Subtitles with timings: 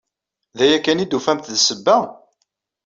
[0.57, 1.97] D aya kan i d-tufamt d ssebba?